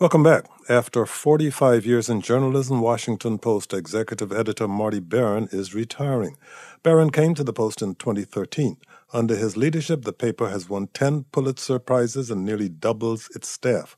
[0.00, 0.46] Welcome back.
[0.66, 6.38] After 45 years in journalism, Washington Post executive editor Marty Baron is retiring.
[6.82, 8.78] Baron came to the Post in 2013.
[9.12, 13.94] Under his leadership, the paper has won 10 Pulitzer Prizes and nearly doubles its staff.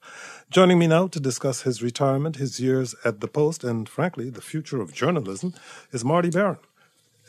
[0.50, 4.42] Joining me now to discuss his retirement, his years at the Post, and frankly, the
[4.42, 5.54] future of journalism
[5.92, 6.58] is Marty Baron,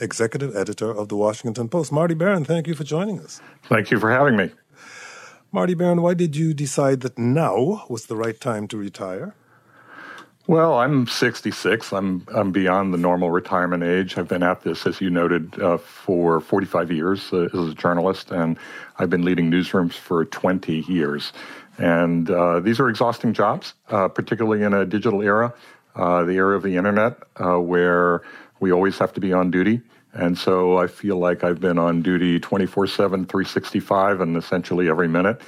[0.01, 1.91] executive editor of the Washington Post.
[1.91, 3.39] Marty Baron, thank you for joining us.
[3.69, 4.49] Thank you for having me.
[5.53, 9.35] Marty Baron, why did you decide that now was the right time to retire?
[10.47, 11.93] Well, I'm 66.
[11.93, 14.17] I'm I'm beyond the normal retirement age.
[14.17, 18.31] I've been at this, as you noted, uh, for 45 years uh, as a journalist,
[18.31, 18.57] and
[18.97, 21.31] I've been leading newsrooms for 20 years.
[21.77, 25.53] And uh, these are exhausting jobs, uh, particularly in a digital era,
[25.95, 28.23] uh, the era of the internet, uh, where
[28.59, 29.81] we always have to be on duty.
[30.13, 35.07] And so I feel like I've been on duty 24 7, 365, and essentially every
[35.07, 35.41] minute.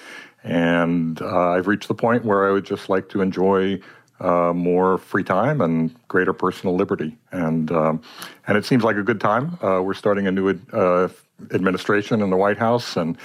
[0.44, 3.80] And uh, I've reached the point where I would just like to enjoy
[4.20, 7.18] uh, more free time and greater personal liberty.
[7.32, 8.02] And, um,
[8.48, 9.58] and it seems like a good time.
[9.62, 11.10] Uh, we're starting a new ad, uh,
[11.52, 13.18] administration in the White House, and,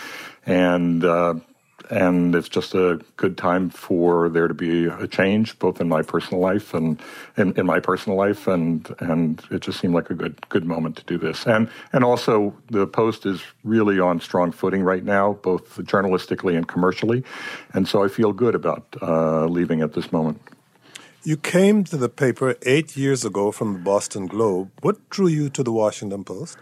[0.47, 1.35] and uh,
[1.91, 6.03] and it's just a good time for there to be a change both in my
[6.03, 7.01] personal life and
[7.37, 10.97] in, in, my personal life and and it just seemed like a good good moment
[10.97, 15.35] to do this and and also the post is really on strong footing right now
[15.43, 17.25] both journalistically and commercially
[17.75, 20.41] and so I feel good about uh, leaving at this moment.
[21.23, 24.71] You came to the paper eight years ago from the Boston Globe.
[24.81, 26.57] What drew you to the Washington Post?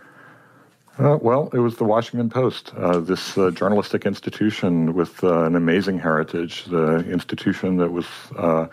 [0.99, 5.55] Uh, well, it was the Washington Post, uh, this uh, journalistic institution with uh, an
[5.55, 8.67] amazing heritage, the institution that was uh,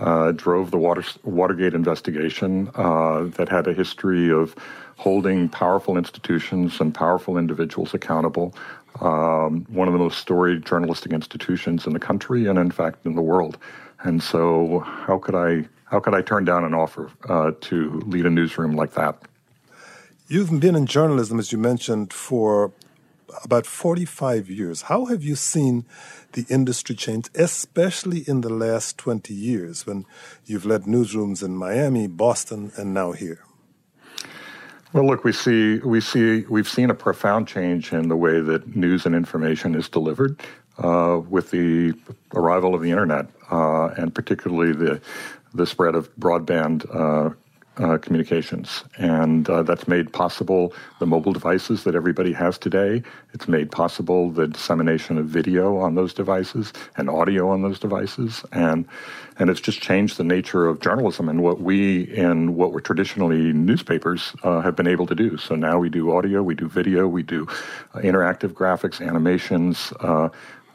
[0.00, 4.56] uh, drove the Water, Watergate investigation, that had a history of
[4.96, 8.52] holding powerful institutions and powerful individuals accountable.
[9.00, 13.14] Um, one of the most storied journalistic institutions in the country, and in fact in
[13.14, 13.58] the world.
[14.02, 18.30] And so, how could I how could I turn down an offer to lead a
[18.30, 19.22] newsroom like that?
[20.32, 22.70] You've been in journalism, as you mentioned, for
[23.42, 24.82] about 45 years.
[24.82, 25.84] How have you seen
[26.34, 30.06] the industry change, especially in the last 20 years when
[30.46, 33.40] you've led newsrooms in Miami, Boston, and now here?
[34.92, 38.76] Well, look, we see we see we've seen a profound change in the way that
[38.76, 40.40] news and information is delivered
[40.78, 41.92] uh, with the
[42.36, 45.00] arrival of the internet, uh, and particularly the
[45.54, 47.34] the spread of broadband uh,
[47.76, 48.84] uh, communications.
[48.98, 53.02] And uh, that's made possible the mobile devices that everybody has today.
[53.32, 58.44] It's made possible the dissemination of video on those devices and audio on those devices.
[58.52, 58.86] And,
[59.38, 63.52] and it's just changed the nature of journalism and what we, in what were traditionally
[63.52, 65.36] newspapers, uh, have been able to do.
[65.36, 67.46] So now we do audio, we do video, we do
[67.94, 69.92] uh, interactive graphics, animations.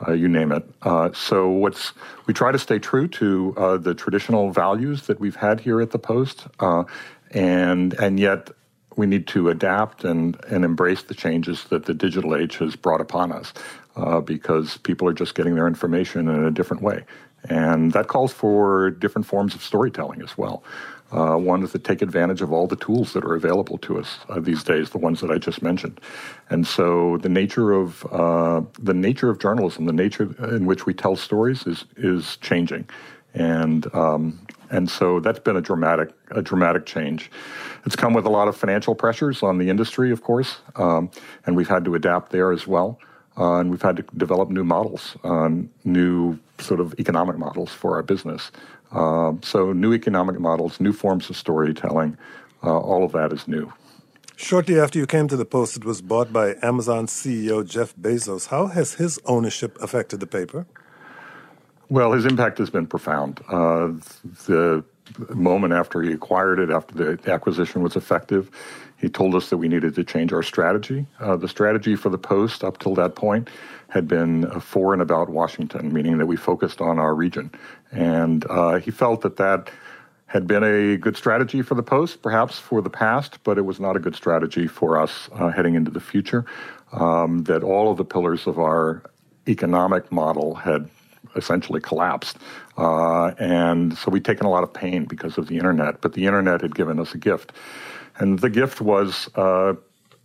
[0.07, 0.63] Uh, you name it.
[0.81, 1.93] Uh, so what's
[2.27, 5.91] we try to stay true to uh, the traditional values that we've had here at
[5.91, 6.83] the Post, uh,
[7.31, 8.49] and and yet
[8.95, 13.01] we need to adapt and and embrace the changes that the digital age has brought
[13.01, 13.53] upon us,
[13.95, 17.03] uh, because people are just getting their information in a different way,
[17.49, 20.63] and that calls for different forms of storytelling as well.
[21.11, 24.17] Uh, one is to take advantage of all the tools that are available to us
[24.29, 26.01] uh, these days, the ones that I just mentioned.
[26.49, 30.93] And so the nature of uh, the nature of journalism, the nature in which we
[30.93, 32.89] tell stories, is is changing,
[33.33, 37.29] and um, and so that's been a dramatic a dramatic change.
[37.85, 41.11] It's come with a lot of financial pressures on the industry, of course, um,
[41.45, 42.99] and we've had to adapt there as well.
[43.37, 45.49] Uh, and we've had to develop new models, uh,
[45.83, 48.51] new sort of economic models for our business.
[48.91, 52.17] Uh, so, new economic models, new forms of storytelling,
[52.63, 53.71] uh, all of that is new.
[54.37, 58.47] Shortly after you came to the Post, it was bought by Amazon CEO Jeff Bezos.
[58.47, 60.65] How has his ownership affected the paper?
[61.89, 63.41] Well, his impact has been profound.
[63.47, 63.93] Uh,
[64.47, 64.83] the
[65.29, 68.49] moment after he acquired it, after the acquisition was effective,
[68.97, 71.05] he told us that we needed to change our strategy.
[71.19, 73.49] Uh, the strategy for the Post up till that point
[73.89, 77.51] had been for and about Washington, meaning that we focused on our region.
[77.91, 79.69] And uh, he felt that that
[80.27, 83.79] had been a good strategy for the Post, perhaps for the past, but it was
[83.79, 86.45] not a good strategy for us uh, heading into the future.
[86.91, 89.03] Um, that all of the pillars of our
[89.47, 90.89] economic model had
[91.35, 92.37] essentially collapsed.
[92.77, 96.25] Uh, and so we'd taken a lot of pain because of the internet, but the
[96.25, 97.51] internet had given us a gift.
[98.17, 99.29] And the gift was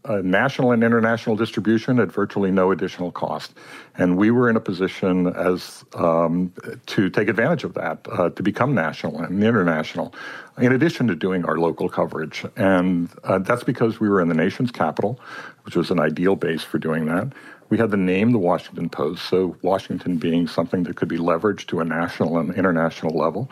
[0.08, 3.52] uh, national and international distribution at virtually no additional cost.
[3.96, 6.52] And we were in a position as um,
[6.86, 10.14] to take advantage of that, uh, to become national and international,
[10.58, 12.44] in addition to doing our local coverage.
[12.56, 15.20] And uh, that's because we were in the nation's capital,
[15.64, 17.32] which was an ideal base for doing that.
[17.70, 21.66] We had the name, the Washington Post, so Washington being something that could be leveraged
[21.68, 23.48] to a national and international level.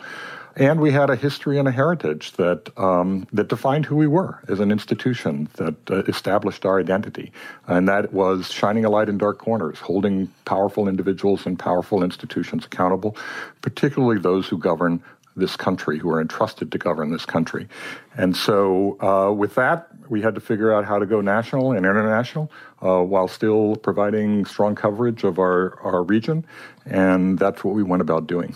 [0.57, 4.41] And we had a history and a heritage that um, that defined who we were
[4.49, 7.31] as an institution that uh, established our identity,
[7.65, 12.65] and that was shining a light in dark corners, holding powerful individuals and powerful institutions
[12.65, 13.15] accountable,
[13.61, 15.01] particularly those who govern
[15.39, 17.67] this country, who are entrusted to govern this country.
[18.15, 21.85] And so, uh, with that, we had to figure out how to go national and
[21.85, 22.51] international
[22.81, 26.45] uh, while still providing strong coverage of our, our region.
[26.85, 28.55] And that's what we went about doing.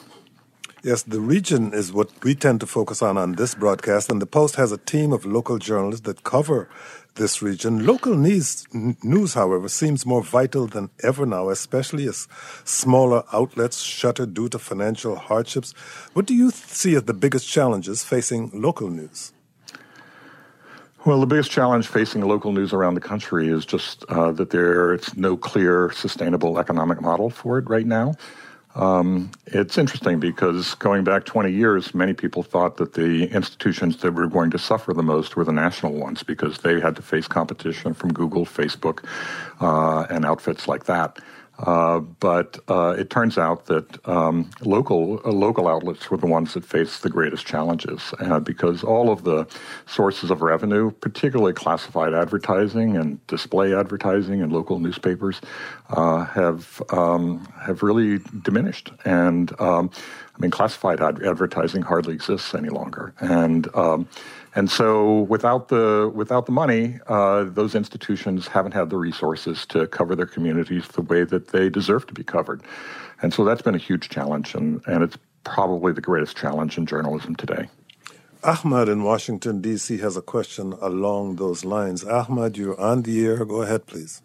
[0.84, 4.26] Yes, the region is what we tend to focus on on this broadcast, and the
[4.26, 6.68] Post has a team of local journalists that cover
[7.16, 7.86] this region.
[7.86, 8.66] Local news,
[9.04, 12.28] news, however, seems more vital than ever now, especially as
[12.64, 15.74] smaller outlets shutter due to financial hardships.
[16.14, 19.34] What do you see as the biggest challenges facing local news?
[21.06, 25.16] Well, the biggest challenge facing local news around the country is just uh, that there's
[25.18, 28.16] no clear, sustainable economic model for it right now.
[28.76, 34.14] Um, it's interesting because going back 20 years, many people thought that the institutions that
[34.14, 37.28] were going to suffer the most were the national ones because they had to face
[37.28, 39.06] competition from Google, Facebook,
[39.62, 41.20] uh, and outfits like that.
[41.60, 46.56] Uh, but uh, it turns out that um, local uh, local outlets were the ones
[46.56, 49.46] that faced the greatest challenges uh, because all of the
[49.86, 55.42] sources of revenue, particularly classified advertising and display advertising and local newspapers,
[55.92, 58.92] uh, have um, have really diminished.
[59.06, 59.92] And um,
[60.36, 63.14] I mean, classified ad- advertising hardly exists any longer.
[63.20, 64.08] And um,
[64.56, 69.88] and so, without the without the money, uh, those institutions haven't had the resources to
[69.88, 72.62] cover their communities the way that they deserve to be covered.
[73.22, 76.86] And so, that's been a huge challenge, and, and it's probably the greatest challenge in
[76.86, 77.70] journalism today.
[78.44, 82.04] Ahmad in Washington, D.C., has a question along those lines.
[82.04, 83.46] Ahmad, you're on the air.
[83.46, 84.22] Go ahead, please.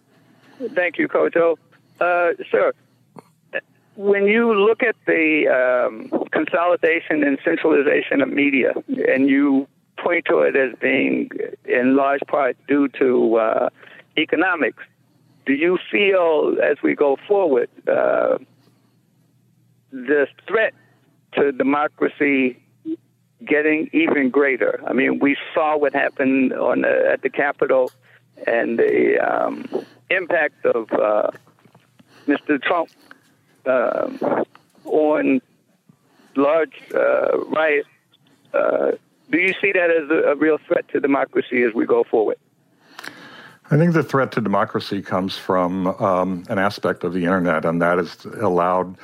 [0.74, 1.56] Thank you, Kojo.
[2.00, 2.72] Uh, sir,
[3.94, 8.72] when you look at the um, consolidation and centralization of media,
[9.08, 9.68] and you
[9.98, 11.30] point to it as being
[11.64, 13.68] in large part due to uh,
[14.16, 14.82] economics.
[15.48, 18.36] Do you feel, as we go forward, uh,
[19.90, 20.74] the threat
[21.36, 22.62] to democracy
[23.42, 24.82] getting even greater?
[24.86, 27.90] I mean, we saw what happened on the, at the Capitol
[28.46, 29.64] and the um,
[30.10, 31.30] impact of uh,
[32.26, 32.62] Mr.
[32.62, 32.90] Trump
[33.64, 34.44] uh,
[34.84, 35.40] on
[36.36, 37.88] large uh, riots
[38.52, 38.92] uh,
[39.30, 42.38] do you see that as a, a real threat to democracy as we go forward?
[43.70, 47.82] I think the threat to democracy comes from um, an aspect of the internet, and
[47.82, 48.96] that has allowed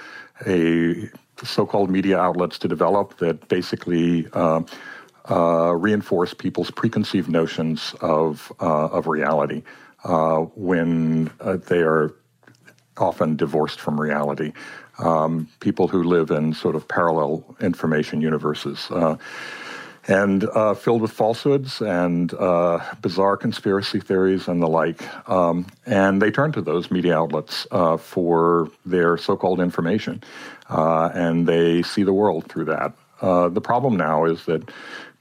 [0.46, 1.10] a
[1.42, 4.62] so-called media outlets to develop that basically uh,
[5.30, 9.62] uh, reinforce people's preconceived notions of uh, of reality
[10.04, 12.14] uh, when uh, they are
[12.96, 14.52] often divorced from reality.
[14.98, 18.88] Um, people who live in sort of parallel information universes.
[20.06, 25.00] And uh, filled with falsehoods and uh, bizarre conspiracy theories and the like.
[25.28, 30.22] Um, and they turn to those media outlets uh, for their so called information,
[30.68, 32.92] uh, and they see the world through that.
[33.22, 34.70] Uh, the problem now is that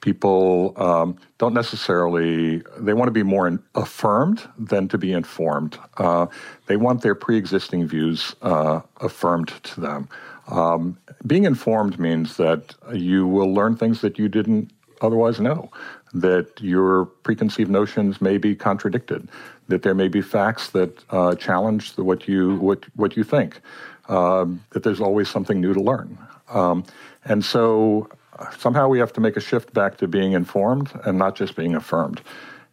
[0.01, 5.77] people um, don't necessarily they want to be more in, affirmed than to be informed
[5.97, 6.25] uh,
[6.65, 10.09] they want their pre-existing views affirmed to them
[10.47, 14.71] um, being informed means that you will learn things that you didn't
[15.03, 15.69] otherwise know,
[16.13, 19.29] that your preconceived notions may be contradicted,
[19.67, 23.61] that there may be facts that uh, challenge the, what you what what you think,
[24.09, 26.17] um, that there's always something new to learn,
[26.49, 26.83] um,
[27.25, 31.17] and so uh, somehow we have to make a shift back to being informed and
[31.17, 32.21] not just being affirmed.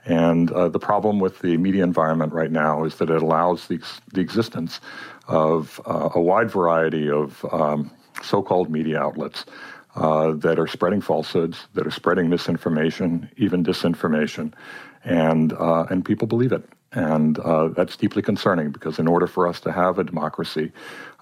[0.06, 3.78] And uh, the problem with the media environment right now is that it allows the,
[4.14, 4.80] the existence
[5.28, 7.90] of uh, a wide variety of um,
[8.22, 9.44] so called media outlets
[9.96, 14.52] uh, that are spreading falsehoods, that are spreading misinformation, even disinformation,
[15.04, 16.64] and uh, and people believe it.
[16.92, 20.72] And uh, that's deeply concerning because in order for us to have a democracy,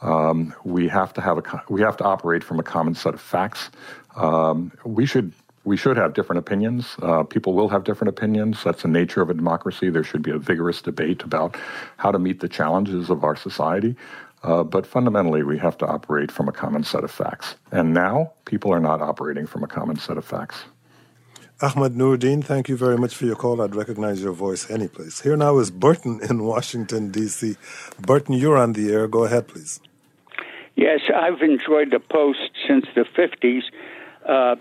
[0.01, 3.21] um, we have to have a we have to operate from a common set of
[3.21, 3.71] facts.
[4.17, 5.33] Um, we should
[5.65, 6.97] we should have different opinions.
[7.03, 8.65] Uh, people will have different opinions.
[8.65, 9.91] That's the nature of a democracy.
[9.91, 11.57] There should be a vigorous debate about
[11.99, 13.95] how to meet the challenges of our society.
[14.42, 17.57] Uh, but fundamentally, we have to operate from a common set of facts.
[17.73, 20.64] And now, people are not operating from a common set of facts.
[21.61, 23.61] Ahmad Nuruddin, thank you very much for your call.
[23.61, 25.23] I'd recognize your voice anyplace.
[25.23, 27.57] Here now is Burton in Washington, D.C.
[28.00, 29.09] Burton, you're on the air.
[29.09, 29.80] Go ahead, please.
[30.76, 33.62] Yes, I've enjoyed the Post since the 50s.
[34.25, 34.54] Uh,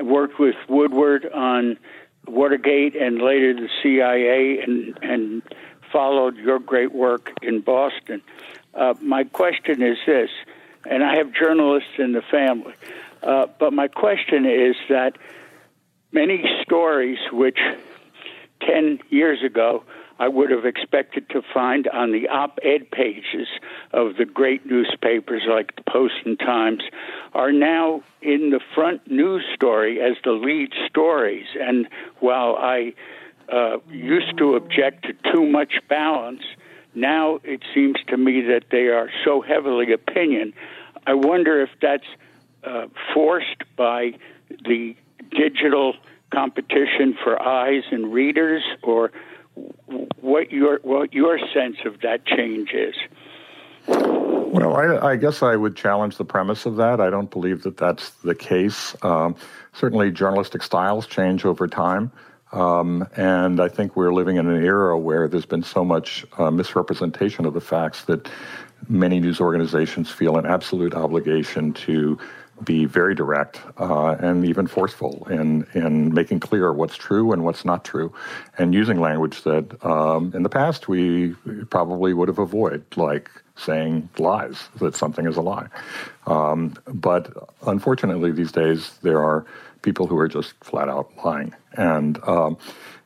[0.00, 1.76] worked with Woodward on
[2.28, 5.42] Watergate and later the CIA and, and
[5.90, 8.22] followed your great work in Boston.
[8.76, 10.30] Uh, my question is this,
[10.88, 12.74] and I have journalists in the family,
[13.22, 15.16] uh, but my question is that
[16.12, 17.58] many stories which
[18.60, 19.84] 10 years ago
[20.18, 23.48] I would have expected to find on the op ed pages
[23.92, 26.82] of the great newspapers like the Post and Times
[27.34, 31.46] are now in the front news story as the lead stories.
[31.60, 31.86] And
[32.20, 32.94] while I
[33.52, 36.42] uh, used to object to too much balance,
[36.96, 40.54] now it seems to me that they are so heavily opinion.
[41.06, 42.06] I wonder if that's
[42.64, 44.12] uh, forced by
[44.48, 44.96] the
[45.30, 45.94] digital
[46.32, 49.12] competition for eyes and readers, or
[50.20, 52.94] what your what your sense of that change is.
[53.86, 57.00] Well, I, I, guess I would challenge the premise of that.
[57.00, 58.96] I don't believe that that's the case.
[59.02, 59.36] Um,
[59.74, 62.10] certainly, journalistic styles change over time.
[62.52, 66.50] Um, and I think we're living in an era where there's been so much uh,
[66.50, 68.28] misrepresentation of the facts that
[68.88, 72.18] many news organizations feel an absolute obligation to
[72.64, 77.64] be very direct uh, and even forceful in, in making clear what's true and what's
[77.64, 78.12] not true,
[78.56, 81.34] and using language that um, in the past we
[81.68, 85.68] probably would have avoided, like saying lies, that something is a lie.
[86.26, 87.32] Um, but
[87.66, 89.46] unfortunately, these days, there are
[89.82, 91.54] people who are just flat out lying.
[91.76, 92.58] And um,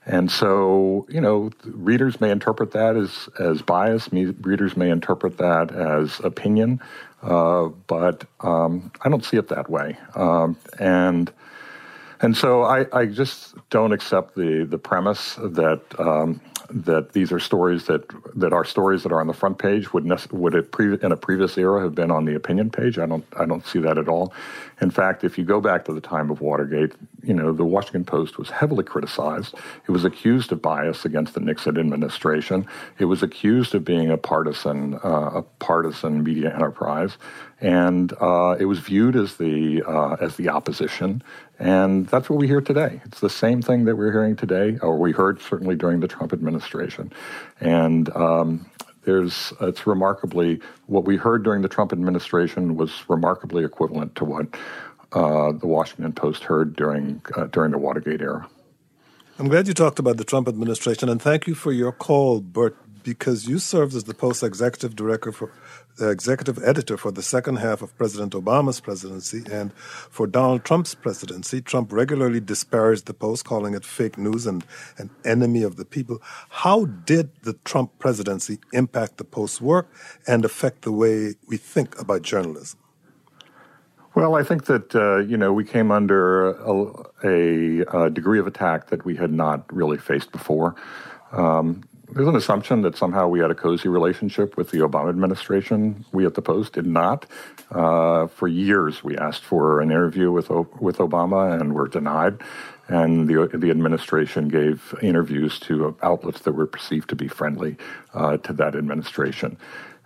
[0.07, 4.09] and so, you know, readers may interpret that as, as bias.
[4.13, 6.81] Readers may interpret that as opinion.
[7.23, 9.99] Uh, but um, I don't see it that way.
[10.15, 11.31] Um, and
[12.23, 16.41] and so I, I, just don't accept the the premise that um,
[16.73, 20.05] that these are stories that that are stories that are on the front page would
[20.05, 22.99] nec- would it pre- in a previous era have been on the opinion page.
[22.99, 24.33] I don't I don't see that at all.
[24.81, 28.05] In fact, if you go back to the time of Watergate, you know the Washington
[28.05, 29.55] Post was heavily criticized.
[29.87, 32.67] It was accused of bias against the Nixon administration.
[32.99, 37.19] It was accused of being a partisan uh, a partisan media enterprise,
[37.61, 41.23] and uh, it was viewed as the uh, as the opposition.
[41.59, 43.03] And that's what we hear today.
[43.05, 46.33] It's the same thing that we're hearing today, or we heard certainly during the Trump
[46.33, 47.13] administration.
[47.61, 48.71] And um,
[49.05, 54.47] there's it's remarkably what we heard during the Trump administration was remarkably equivalent to what
[55.13, 58.49] uh, the Washington Post heard during uh, during the Watergate era.
[59.39, 62.77] I'm glad you talked about the Trump administration, and thank you for your call, Burt,
[63.03, 65.53] because you served as the Post executive director for
[66.01, 71.61] executive editor for the second half of President Obama's presidency and for Donald Trump's presidency.
[71.61, 74.65] Trump regularly disparaged the Post, calling it fake news and
[74.99, 76.23] an enemy of the people.
[76.49, 79.89] How did the Trump presidency impact the Post's work
[80.27, 82.80] and affect the way we think about journalism?
[84.21, 88.47] Well, I think that uh, you know we came under a, a, a, degree of
[88.47, 90.75] attack that we had not really faced before.
[91.33, 96.05] Um, there's an assumption that somehow we had a cozy relationship with the Obama administration.
[96.13, 97.25] We at the Post did not.
[97.71, 102.43] Uh, for years, we asked for an interview with with Obama and were denied.
[102.89, 107.79] And the the administration gave interviews to outlets that were perceived to be friendly
[108.13, 109.57] uh, to that administration.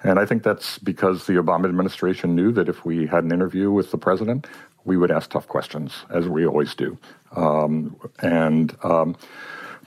[0.05, 3.71] And I think that's because the Obama administration knew that if we had an interview
[3.71, 4.47] with the president,
[4.85, 6.99] we would ask tough questions, as we always do.
[7.35, 9.17] Um, and um,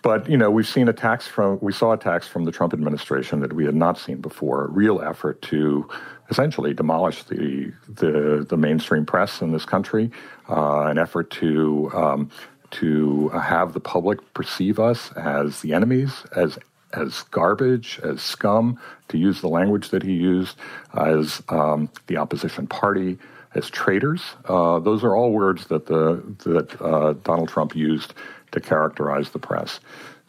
[0.01, 3.53] but you know, we've seen attacks from we saw attacks from the Trump administration that
[3.53, 4.65] we had not seen before.
[4.65, 5.87] A real effort to
[6.29, 10.11] essentially demolish the the, the mainstream press in this country.
[10.49, 12.31] Uh, an effort to um,
[12.71, 16.57] to have the public perceive us as the enemies, as
[16.93, 18.79] as garbage, as scum,
[19.09, 20.57] to use the language that he used,
[20.93, 23.17] as um, the opposition party,
[23.55, 24.21] as traitors.
[24.45, 28.13] Uh, those are all words that the that uh, Donald Trump used
[28.51, 29.79] to characterize the press.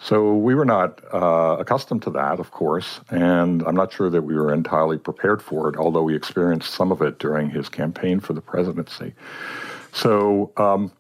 [0.01, 4.23] So we were not uh, accustomed to that, of course, and I'm not sure that
[4.23, 8.21] we were entirely prepared for it, although we experienced some of it during his campaign
[8.21, 9.15] for the presidency.
[9.93, 10.93] So um,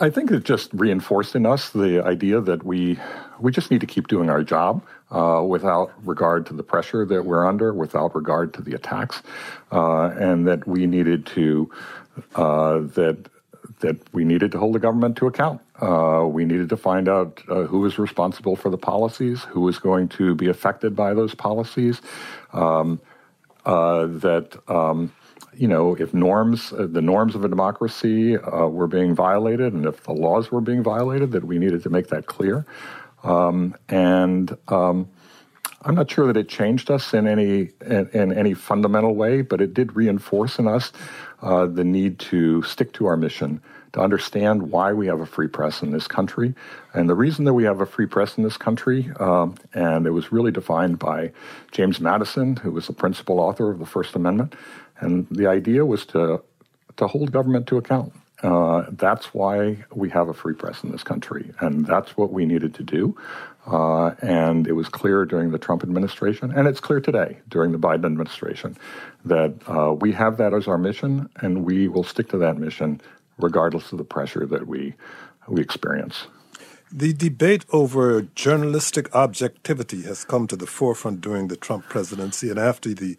[0.00, 2.98] I think it just reinforced in us the idea that we
[3.38, 7.24] we just need to keep doing our job uh, without regard to the pressure that
[7.24, 9.22] we're under, without regard to the attacks,
[9.72, 11.70] uh, and that we needed to
[12.34, 13.28] uh, that
[13.80, 15.60] that we needed to hold the government to account.
[15.78, 19.78] Uh, we needed to find out uh, who was responsible for the policies, who was
[19.78, 22.00] going to be affected by those policies.
[22.54, 23.00] Um,
[23.66, 25.12] uh, that um,
[25.54, 29.86] you know, if norms, uh, the norms of a democracy uh, were being violated, and
[29.86, 32.66] if the laws were being violated, that we needed to make that clear.
[33.22, 35.08] Um, and um,
[35.82, 39.60] I'm not sure that it changed us in any in, in any fundamental way, but
[39.60, 40.92] it did reinforce in us
[41.42, 43.60] uh, the need to stick to our mission,
[43.92, 46.54] to understand why we have a free press in this country,
[46.92, 50.10] and the reason that we have a free press in this country, um, and it
[50.10, 51.30] was really defined by
[51.72, 54.54] James Madison, who was the principal author of the First Amendment,
[55.00, 56.42] and the idea was to
[56.96, 58.12] to hold government to account.
[58.42, 62.44] Uh, that's why we have a free press in this country, and that's what we
[62.44, 63.16] needed to do.
[63.66, 67.78] Uh, and it was clear during the Trump administration, and it's clear today during the
[67.78, 68.76] Biden administration,
[69.24, 73.00] that uh, we have that as our mission, and we will stick to that mission
[73.38, 74.94] regardless of the pressure that we
[75.48, 76.26] we experience.
[76.92, 82.58] The debate over journalistic objectivity has come to the forefront during the Trump presidency and
[82.58, 83.16] after the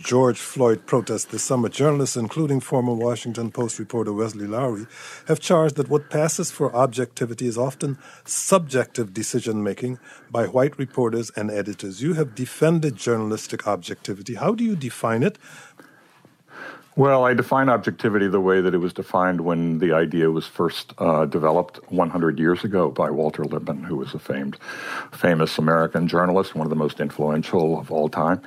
[0.00, 4.86] George Floyd protests this summer, journalists, including former Washington Post reporter Wesley Lowery,
[5.26, 9.98] have charged that what passes for objectivity is often subjective decision making
[10.30, 12.00] by white reporters and editors.
[12.00, 14.36] You have defended journalistic objectivity.
[14.36, 15.36] How do you define it?
[16.98, 20.94] Well, I define objectivity the way that it was defined when the idea was first
[20.98, 24.58] uh, developed 100 years ago by Walter Lippmann, who was a famed,
[25.12, 28.42] famous American journalist, one of the most influential of all time.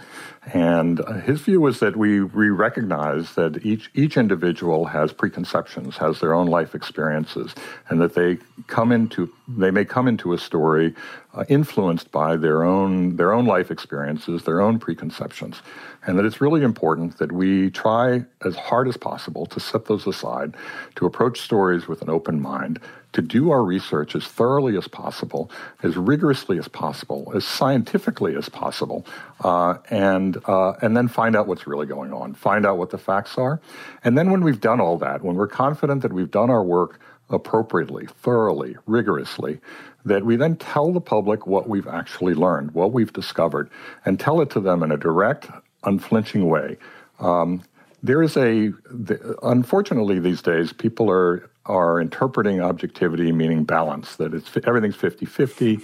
[0.53, 5.97] And uh, his view was that we, we recognize that each, each individual has preconceptions,
[5.97, 7.53] has their own life experiences,
[7.89, 10.95] and that they come into, they may come into a story
[11.35, 15.61] uh, influenced by their own, their own life experiences, their own preconceptions
[16.05, 20.07] and that it's really important that we try as hard as possible to set those
[20.07, 20.55] aside,
[20.95, 22.79] to approach stories with an open mind,
[23.13, 25.51] to do our research as thoroughly as possible,
[25.83, 29.05] as rigorously as possible, as scientifically as possible,
[29.43, 32.97] uh, and uh, and then find out what's really going on, find out what the
[32.97, 33.59] facts are,
[34.03, 36.99] and then when we've done all that, when we're confident that we've done our work
[37.29, 39.59] appropriately, thoroughly, rigorously,
[40.05, 43.69] that we then tell the public what we've actually learned, what we've discovered,
[44.05, 45.47] and tell it to them in a direct,
[45.83, 46.77] unflinching way.
[47.19, 47.63] Um,
[48.03, 54.33] there is a, the, unfortunately, these days, people are are interpreting objectivity meaning balance, that
[54.33, 55.79] it's everything's 50 50,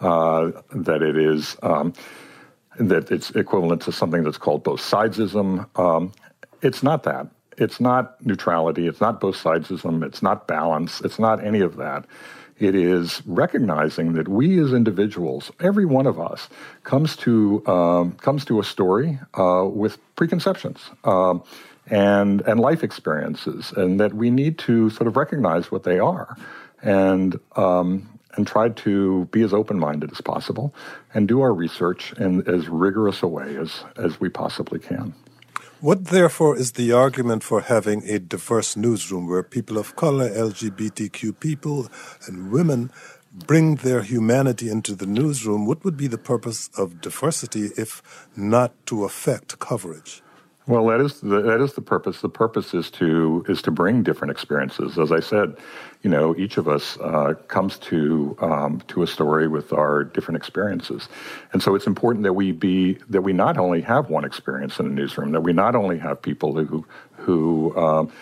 [0.00, 1.56] uh, that it is.
[1.62, 1.94] Um,
[2.78, 5.66] that it's equivalent to something that's called both sidesism.
[5.78, 6.12] Um,
[6.62, 7.28] it's not that.
[7.58, 8.86] It's not neutrality.
[8.86, 10.04] It's not both sidesism.
[10.04, 11.00] It's not balance.
[11.02, 12.06] It's not any of that.
[12.58, 16.48] It is recognizing that we as individuals, every one of us,
[16.84, 20.78] comes to um, comes to a story uh, with preconceptions.
[21.04, 21.42] Um,
[21.88, 26.36] and and life experiences, and that we need to sort of recognize what they are,
[26.82, 30.74] and um, and try to be as open minded as possible,
[31.14, 35.14] and do our research in as rigorous a way as as we possibly can.
[35.80, 41.40] What, therefore, is the argument for having a diverse newsroom where people of color, LGBTQ
[41.40, 41.88] people,
[42.24, 42.92] and women
[43.48, 45.66] bring their humanity into the newsroom?
[45.66, 48.00] What would be the purpose of diversity if
[48.36, 50.22] not to affect coverage?
[50.68, 52.20] Well, that is the, that is the purpose.
[52.20, 54.96] The purpose is to is to bring different experiences.
[54.96, 55.56] As I said,
[56.02, 60.36] you know, each of us uh, comes to um, to a story with our different
[60.36, 61.08] experiences,
[61.52, 64.86] and so it's important that we be that we not only have one experience in
[64.86, 68.12] a newsroom, that we not only have people who who um,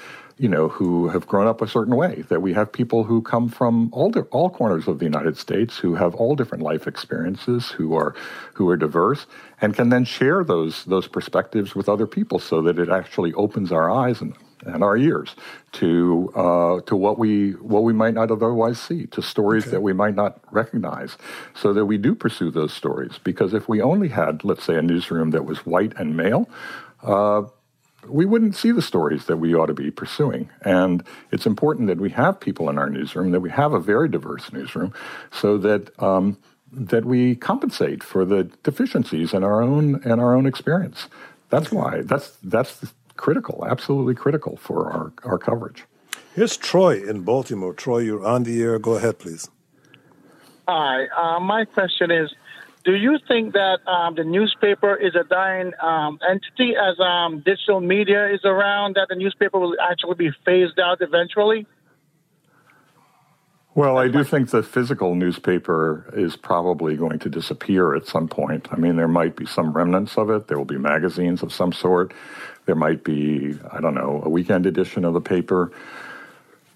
[0.41, 2.25] you know, who have grown up a certain way.
[2.29, 5.77] That we have people who come from all di- all corners of the United States,
[5.77, 8.15] who have all different life experiences, who are
[8.55, 9.27] who are diverse,
[9.61, 13.71] and can then share those those perspectives with other people, so that it actually opens
[13.71, 15.37] our eyes and and our ears
[15.73, 19.73] to uh, to what we what we might not otherwise see, to stories okay.
[19.73, 21.19] that we might not recognize,
[21.55, 23.19] so that we do pursue those stories.
[23.23, 26.49] Because if we only had, let's say, a newsroom that was white and male.
[27.03, 27.43] Uh,
[28.11, 30.51] we wouldn't see the stories that we ought to be pursuing.
[30.63, 34.09] And it's important that we have people in our newsroom, that we have a very
[34.09, 34.93] diverse newsroom,
[35.31, 36.37] so that um,
[36.73, 41.09] that we compensate for the deficiencies in our own in our own experience.
[41.49, 45.85] That's why that's that's critical, absolutely critical for our, our coverage.
[46.35, 47.75] Here's Troy in Baltimore.
[47.75, 48.79] Troy, you're on the air.
[48.79, 49.49] Go ahead, please.
[50.69, 51.07] Hi.
[51.09, 52.33] Uh, my question is
[52.85, 57.81] do you think that um, the newspaper is a dying um, entity as um, digital
[57.81, 61.67] media is around, that the newspaper will actually be phased out eventually?
[63.75, 68.67] Well, I do think the physical newspaper is probably going to disappear at some point.
[68.73, 70.49] I mean, there might be some remnants of it.
[70.49, 72.13] There will be magazines of some sort.
[72.67, 75.71] There might be, I don't know, a weekend edition of the paper.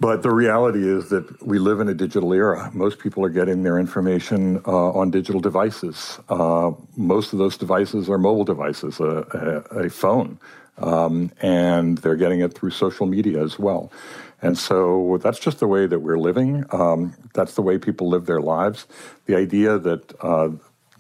[0.05, 2.71] But the reality is that we live in a digital era.
[2.75, 6.21] Most people are getting their information uh, on digital devices.
[6.29, 10.39] Uh, most of those devices are mobile devices, a, a, a phone,
[10.77, 13.91] um, and they're getting it through social media as well.
[14.43, 16.67] And so that's just the way that we're living.
[16.71, 18.87] Um, that's the way people live their lives.
[19.25, 20.51] The idea that uh,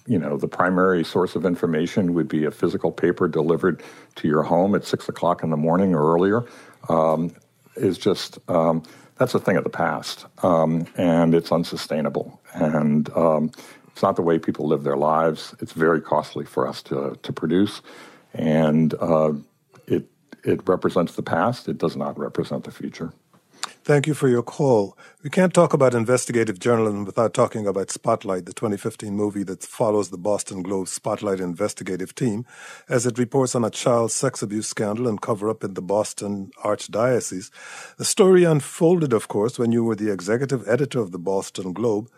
[0.07, 3.83] you know, the primary source of information would be a physical paper delivered
[4.17, 6.45] to your home at six o'clock in the morning or earlier,
[6.89, 7.35] um,
[7.77, 8.83] is just um,
[9.17, 12.41] that's a thing of the past, um, and it's unsustainable.
[12.55, 13.51] And um,
[13.89, 15.55] it's not the way people live their lives.
[15.61, 17.81] It's very costly for us to to produce,
[18.33, 19.33] and uh,
[19.87, 20.09] it
[20.45, 21.69] it represents the past.
[21.69, 23.13] It does not represent the future.
[23.85, 24.97] Thank you for your call.
[25.23, 30.09] We can't talk about investigative journalism without talking about Spotlight, the 2015 movie that follows
[30.09, 32.47] the Boston Globe Spotlight investigative team
[32.89, 36.51] as it reports on a child sex abuse scandal and cover up in the Boston
[36.65, 37.51] Archdiocese.
[37.99, 42.09] The story unfolded, of course, when you were the executive editor of the Boston Globe.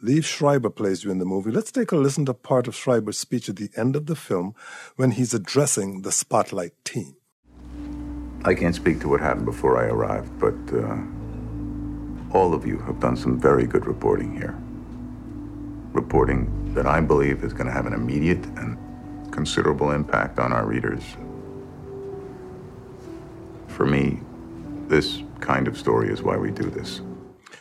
[0.00, 1.50] Liev Schreiber plays you in the movie.
[1.50, 4.54] Let's take a listen to part of Schreiber's speech at the end of the film
[4.94, 7.16] when he's addressing the Spotlight team.
[8.46, 10.96] I can't speak to what happened before I arrived, but uh,
[12.32, 14.56] all of you have done some very good reporting here.
[15.92, 18.78] Reporting that I believe is going to have an immediate and
[19.32, 21.02] considerable impact on our readers.
[23.66, 24.20] For me,
[24.86, 27.00] this kind of story is why we do this.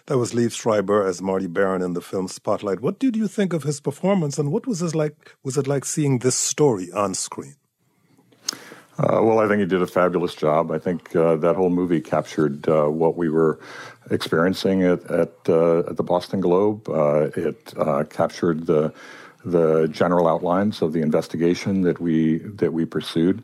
[0.05, 2.81] That was Liev Schreiber as Marty Baron in the film Spotlight.
[2.81, 5.35] What did you think of his performance, and what was like?
[5.43, 7.55] Was it like seeing this story on screen?
[8.97, 10.71] Uh, well, I think he did a fabulous job.
[10.71, 13.59] I think uh, that whole movie captured uh, what we were
[14.09, 16.87] experiencing at at, uh, at the Boston Globe.
[16.87, 18.93] Uh, it uh, captured the
[19.43, 23.43] the general outlines of the investigation that we that we pursued.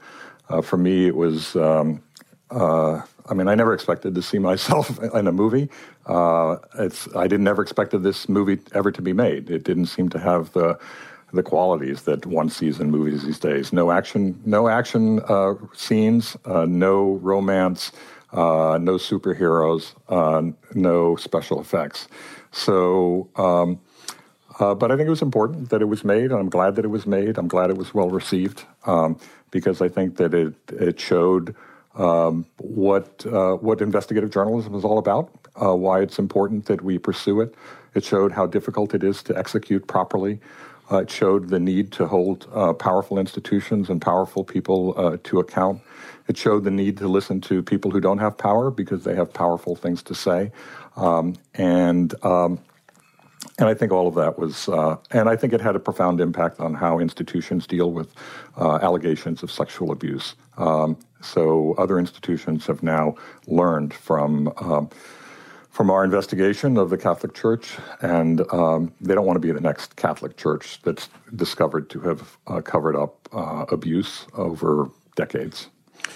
[0.64, 1.56] for me, it was.
[1.56, 2.02] Um,
[3.30, 5.70] I mean, I never expected to see myself in a movie.
[6.80, 9.50] it's I didn't ever expected this movie ever to be made.
[9.50, 10.80] It didn't seem to have the
[11.34, 13.72] the qualities that one sees in movies these days.
[13.72, 17.92] No action, no action uh, scenes, uh, no romance,
[18.34, 20.42] uh, no superheroes, uh,
[20.74, 22.08] no special effects.
[22.52, 23.80] So, um,
[24.60, 26.86] uh, but I think it was important that it was made, and I'm glad that
[26.86, 27.38] it was made.
[27.38, 29.18] I'm glad it was well received um,
[29.50, 31.56] because I think that it it showed
[31.96, 37.42] um, what uh, what investigative journalism is all about, why it's important that we pursue
[37.42, 37.56] it.
[37.96, 40.40] It showed how difficult it is to execute properly.
[40.92, 45.40] Uh, it showed the need to hold uh, powerful institutions and powerful people uh, to
[45.40, 45.82] account.
[46.28, 49.34] It showed the need to listen to people who don't have power because they have
[49.34, 50.52] powerful things to say.
[50.96, 52.60] Um, and um,
[53.58, 56.22] and I think all of that was, uh, and I think it had a profound
[56.22, 58.14] impact on how institutions deal with
[58.58, 60.36] uh, allegations of sexual abuse.
[60.58, 63.16] Um, so other institutions have now
[63.48, 64.90] learned from um,
[65.72, 69.62] from our investigation of the Catholic Church, and um, they don't want to be the
[69.62, 75.70] next Catholic Church that's discovered to have uh, covered up uh, abuse over decades.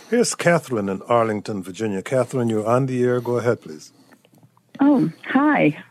[0.10, 2.02] Here's Catherine in Arlington, Virginia.
[2.02, 3.22] Catherine, you're on the air.
[3.22, 3.94] Go ahead, please.
[4.82, 5.82] Oh, hi.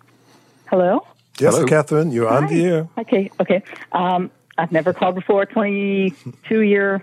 [0.67, 1.07] Hello?
[1.41, 1.67] Yes, Hello.
[1.67, 2.37] Catherine, you're hi.
[2.37, 2.89] on the air.
[2.99, 3.63] Okay, okay.
[3.93, 7.03] Um, I've never called before, 22 year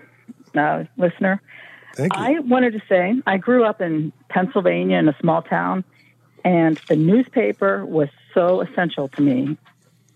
[0.56, 1.42] uh, listener.
[1.96, 2.22] Thank you.
[2.22, 5.84] I wanted to say I grew up in Pennsylvania in a small town
[6.44, 9.58] and the newspaper was so essential to me.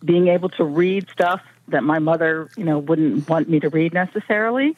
[0.04, 3.94] Being able to read stuff that my mother, you know, wouldn't want me to read
[3.94, 4.76] necessarily.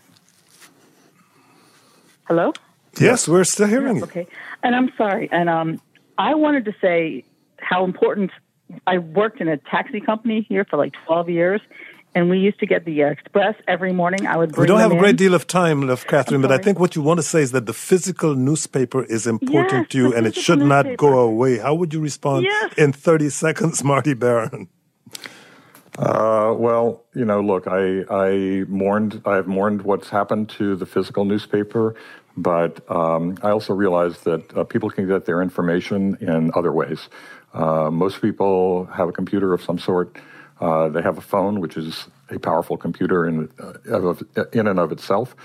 [2.25, 2.53] Hello?
[2.99, 4.03] yes, we're still hearing you.
[4.03, 4.27] Okay.
[4.63, 5.29] And I'm sorry.
[5.31, 5.81] And um,
[6.17, 7.23] I wanted to say
[7.57, 8.31] how important
[8.85, 11.61] I worked in a taxi company here for like 12 years.
[12.17, 14.25] And we used to get the Express every morning.
[14.25, 15.15] I would bring We don't have them a great in.
[15.17, 17.67] deal of time left, Catherine, but I think what you want to say is that
[17.67, 21.59] the physical newspaper is important Yes, to you and it physical should not go away.
[21.59, 22.73] How would you respond Yes.
[22.75, 24.67] in 30 seconds, Marty Baron?
[25.99, 28.29] Uh, well, you know, look, I I
[28.67, 29.21] mourned.
[29.25, 31.93] I have mourned what's happened to the physical newspaper,
[32.35, 37.09] but um, I also realize that uh, people can get their information in other ways.
[37.53, 40.17] Uh, most people have a computer of some sort.
[40.59, 44.79] Uh, they have a phone, which is a powerful computer in uh, of, in and
[44.79, 45.35] of itself.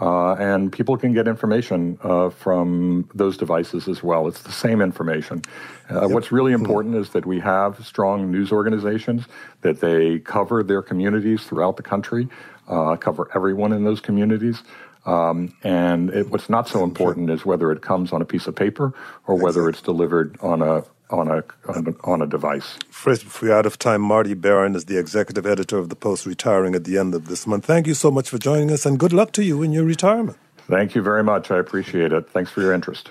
[0.00, 4.26] Uh, and people can get information uh, from those devices as well.
[4.26, 5.42] It's the same information.
[5.88, 9.26] Uh, What's really important is that we have strong news organizations,
[9.60, 12.26] that they cover their communities throughout the country,
[12.68, 14.64] uh, cover everyone in those communities.
[15.04, 18.56] Um, and it, what's not so important is whether it comes on a piece of
[18.56, 18.94] paper
[19.26, 22.78] or whether it's delivered on a on a on a, on a device.
[22.90, 26.26] First, if we're out of time, Marty Baron is the executive editor of the Post,
[26.26, 27.64] retiring at the end of this month.
[27.66, 30.38] Thank you so much for joining us, and good luck to you in your retirement.
[30.68, 31.50] Thank you very much.
[31.50, 32.30] I appreciate it.
[32.30, 33.10] Thanks for your interest.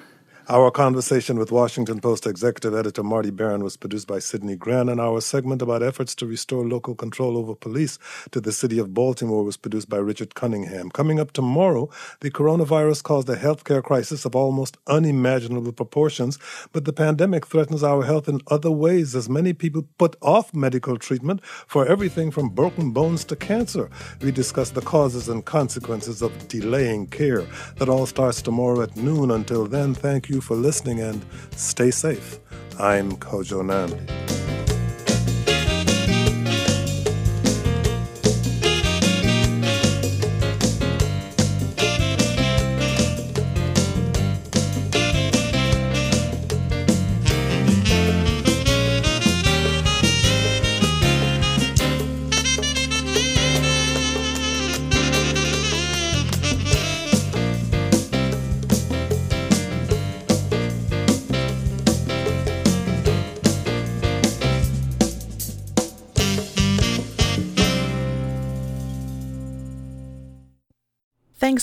[0.51, 4.99] Our conversation with Washington Post executive editor Marty Baron was produced by Sydney Grant, and
[4.99, 7.97] our segment about efforts to restore local control over police
[8.31, 10.89] to the city of Baltimore was produced by Richard Cunningham.
[10.89, 16.37] Coming up tomorrow, the coronavirus caused a healthcare crisis of almost unimaginable proportions,
[16.73, 20.97] but the pandemic threatens our health in other ways as many people put off medical
[20.97, 23.89] treatment for everything from broken bones to cancer.
[24.19, 27.47] We discuss the causes and consequences of delaying care.
[27.77, 29.31] That all starts tomorrow at noon.
[29.31, 31.23] Until then, thank you for listening and
[31.55, 32.39] stay safe.
[32.79, 34.40] I'm Kojo Nnamdi.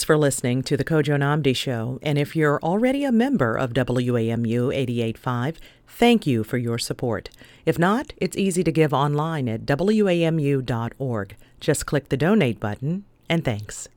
[0.08, 1.98] For listening to the Kojo Nnamdi Show.
[2.02, 7.28] And if you're already a member of WAMU 885, thank you for your support.
[7.66, 11.36] If not, it's easy to give online at WAMU.org.
[11.60, 13.90] Just click the donate button, and thanks.